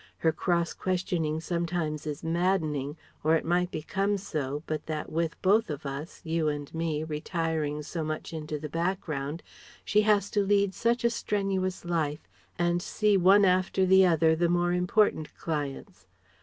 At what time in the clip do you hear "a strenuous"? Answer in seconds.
11.03-11.85